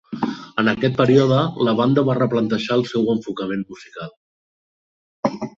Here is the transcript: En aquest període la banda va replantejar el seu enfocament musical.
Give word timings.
En 0.61 0.69
aquest 0.71 0.95
període 1.01 1.41
la 1.67 1.75
banda 1.81 2.05
va 2.09 2.17
replantejar 2.21 2.79
el 2.79 2.87
seu 2.95 3.13
enfocament 3.15 3.65
musical. 3.75 4.13